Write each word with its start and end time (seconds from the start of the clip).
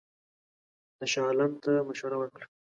ده 0.99 1.05
شاه 1.11 1.25
عالم 1.29 1.51
ته 1.63 1.71
مشوره 1.87 2.15
ورکړه. 2.19 2.45